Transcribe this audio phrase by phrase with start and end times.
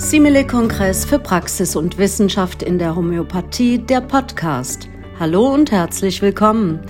[0.00, 4.88] Simile-Kongress für Praxis und Wissenschaft in der Homöopathie, der Podcast.
[5.20, 6.80] Hallo und herzlich willkommen.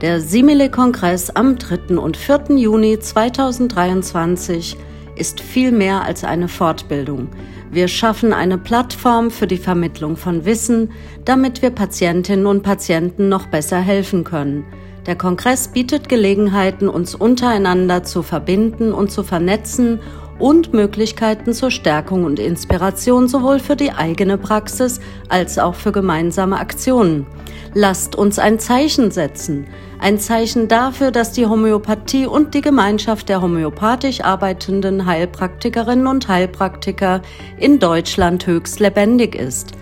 [0.00, 1.98] Der Simile-Kongress am 3.
[1.98, 2.56] und 4.
[2.56, 4.76] Juni 2023
[5.16, 7.28] ist viel mehr als eine Fortbildung.
[7.72, 10.92] Wir schaffen eine Plattform für die Vermittlung von Wissen,
[11.24, 14.64] damit wir Patientinnen und Patienten noch besser helfen können.
[15.06, 19.98] Der Kongress bietet Gelegenheiten, uns untereinander zu verbinden und zu vernetzen
[20.40, 26.58] und Möglichkeiten zur Stärkung und Inspiration sowohl für die eigene Praxis als auch für gemeinsame
[26.58, 27.26] Aktionen.
[27.74, 29.66] Lasst uns ein Zeichen setzen.
[30.00, 37.20] Ein Zeichen dafür, dass die Homöopathie und die Gemeinschaft der homöopathisch arbeitenden Heilpraktikerinnen und Heilpraktiker
[37.58, 39.72] in Deutschland höchst lebendig ist.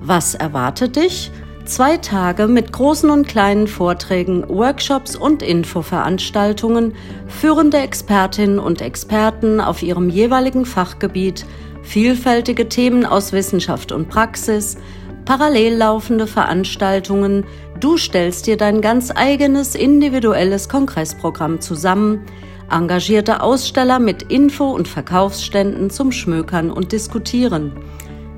[0.00, 1.30] Was erwartet dich?
[1.64, 6.94] Zwei Tage mit großen und kleinen Vorträgen, Workshops und Infoveranstaltungen,
[7.28, 11.44] führende Expertinnen und Experten auf ihrem jeweiligen Fachgebiet,
[11.82, 14.78] vielfältige Themen aus Wissenschaft und Praxis,
[15.26, 17.44] parallel laufende Veranstaltungen,
[17.78, 22.24] du stellst dir dein ganz eigenes individuelles Kongressprogramm zusammen,
[22.70, 27.72] engagierte Aussteller mit Info- und Verkaufsständen zum Schmökern und Diskutieren.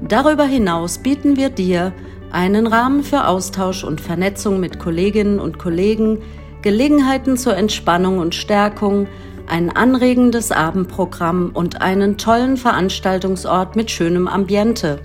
[0.07, 1.93] Darüber hinaus bieten wir dir
[2.33, 6.19] einen Rahmen für Austausch und Vernetzung mit Kolleginnen und Kollegen,
[6.63, 9.07] Gelegenheiten zur Entspannung und Stärkung,
[9.47, 15.01] ein anregendes Abendprogramm und einen tollen Veranstaltungsort mit schönem Ambiente.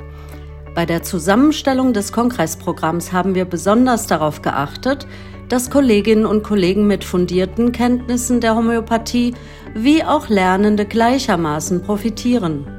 [0.73, 5.07] Bei der Zusammenstellung des Kongressprogramms haben wir besonders darauf geachtet,
[5.49, 9.33] dass Kolleginnen und Kollegen mit fundierten Kenntnissen der Homöopathie
[9.73, 12.76] wie auch Lernende gleichermaßen profitieren.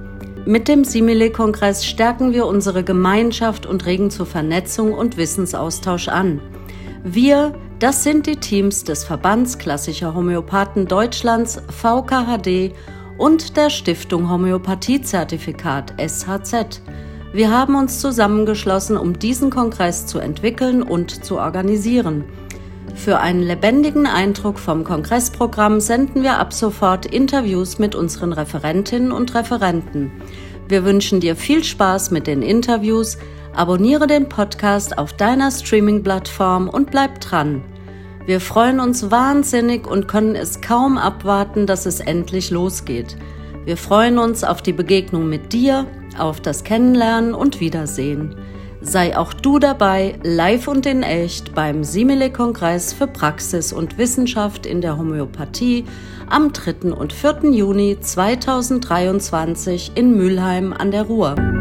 [0.49, 6.41] Mit dem Simile-Kongress stärken wir unsere Gemeinschaft und regen zur Vernetzung und Wissensaustausch an.
[7.05, 12.73] Wir, das sind die Teams des Verbands Klassischer Homöopathen Deutschlands VKHD
[13.19, 16.81] und der Stiftung Homöopathiezertifikat SHZ.
[17.35, 22.25] Wir haben uns zusammengeschlossen, um diesen Kongress zu entwickeln und zu organisieren.
[22.99, 29.37] Für einen lebendigen Eindruck vom Kongressprogramm senden wir ab sofort Interviews mit unseren Referentinnen und
[29.37, 30.11] Referenten.
[30.67, 33.17] Wir wünschen dir viel Spaß mit den Interviews,
[33.55, 37.63] abonniere den Podcast auf deiner Streaming-Plattform und bleib dran.
[38.27, 43.17] Wir freuen uns wahnsinnig und können es kaum abwarten, dass es endlich losgeht.
[43.65, 45.87] Wir freuen uns auf die Begegnung mit dir,
[46.19, 48.35] auf das Kennenlernen und Wiedersehen.
[48.81, 54.81] Sei auch du dabei, live und in echt, beim Simile-Kongress für Praxis und Wissenschaft in
[54.81, 55.85] der Homöopathie
[56.31, 56.93] am 3.
[56.93, 57.51] und 4.
[57.51, 61.58] Juni 2023 in Mülheim an der Ruhr.